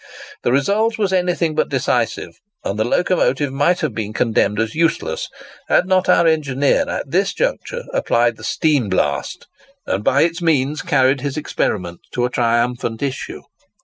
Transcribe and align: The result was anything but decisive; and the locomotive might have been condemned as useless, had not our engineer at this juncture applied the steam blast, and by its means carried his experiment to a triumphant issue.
The 0.41 0.51
result 0.51 0.97
was 0.97 1.13
anything 1.13 1.53
but 1.53 1.69
decisive; 1.69 2.39
and 2.63 2.79
the 2.79 2.83
locomotive 2.83 3.53
might 3.53 3.81
have 3.81 3.93
been 3.93 4.13
condemned 4.13 4.59
as 4.59 4.73
useless, 4.73 5.27
had 5.69 5.85
not 5.85 6.09
our 6.09 6.25
engineer 6.25 6.85
at 6.89 7.11
this 7.11 7.35
juncture 7.35 7.83
applied 7.93 8.37
the 8.37 8.43
steam 8.43 8.89
blast, 8.89 9.45
and 9.85 10.03
by 10.03 10.23
its 10.23 10.41
means 10.41 10.81
carried 10.81 11.21
his 11.21 11.37
experiment 11.37 11.99
to 12.13 12.25
a 12.25 12.31
triumphant 12.31 13.03
issue. 13.03 13.43